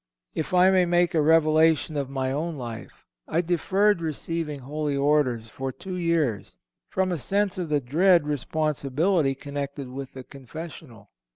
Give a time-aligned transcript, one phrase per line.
[0.33, 5.47] If I may make a revelation of my own life, I deferred receiving Holy Orders
[5.49, 6.57] for two years,
[6.89, 11.11] from a sense of the dread responsibility connected with the confessional.